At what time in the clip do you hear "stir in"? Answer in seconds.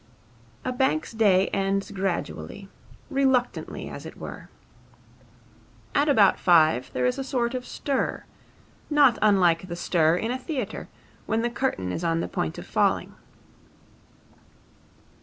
9.75-10.31